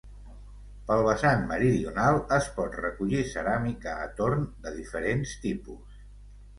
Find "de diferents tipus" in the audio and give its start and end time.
4.67-6.07